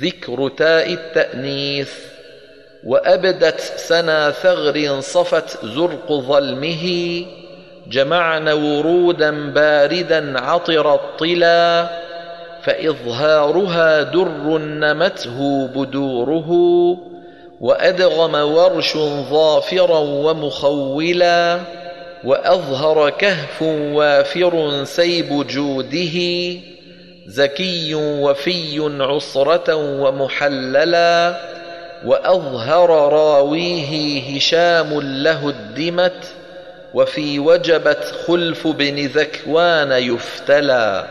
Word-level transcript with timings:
ذكر 0.00 0.48
تاء 0.48 0.92
التأنيث 0.92 1.92
وأبدت 2.84 3.60
سنا 3.60 4.30
ثغر 4.30 5.00
صفت 5.00 5.66
زرق 5.66 6.12
ظلمه 6.12 7.24
جمعن 7.90 8.48
ورودا 8.48 9.52
باردا 9.52 10.40
عطر 10.40 10.94
الطلا 10.94 11.88
فإظهارها 12.62 14.02
در 14.02 14.28
نمته 14.58 15.68
بدوره 15.74 16.50
وأدغم 17.60 18.34
ورش 18.34 18.96
ظافرا 19.30 19.98
ومخولا 19.98 21.60
وأظهر 22.24 23.10
كهف 23.10 23.62
وافر 23.62 24.84
سيب 24.84 25.46
جوده 25.46 26.18
زكي 27.28 27.94
وفي 27.94 28.96
عصرة 29.00 29.74
ومحللا 29.74 31.40
وأظهر 32.04 32.90
راويه 33.12 34.22
هشام 34.36 35.00
له 35.00 35.48
الدمت 35.48 36.24
وفي 36.94 37.38
وجبت 37.38 38.14
خلف 38.26 38.66
بن 38.66 39.06
ذكوان 39.06 39.92
يفتلى 39.92 41.06